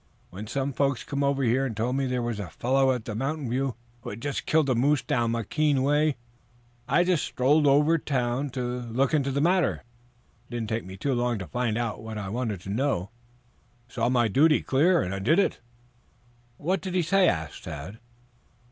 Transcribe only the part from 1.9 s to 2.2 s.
me